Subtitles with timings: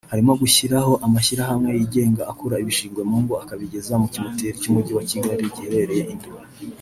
[0.11, 6.03] harimo gushyiraho amashyirahamwe yigenga akura ibishingwe mu ngo akabigeza mu kimoteri cy’Umujyi wa Kigali giherereye
[6.13, 6.39] i Nduba